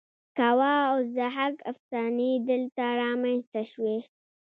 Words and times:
کاوه 0.37 0.73
او 0.89 0.97
ضحاک 1.15 1.55
افسانې 1.71 2.31
دلته 2.49 2.83
رامینځته 3.01 3.61
شوې 3.71 3.97